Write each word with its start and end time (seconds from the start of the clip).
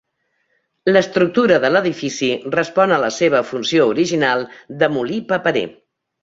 L'estructura 0.93 1.59
de 1.65 1.69
l'edifici 1.73 2.29
respon 2.55 2.95
a 2.95 2.97
la 3.03 3.11
seva 3.19 3.43
funció 3.51 3.87
original 3.93 4.43
de 4.81 4.91
molí 4.97 5.21
paperer. 5.35 5.65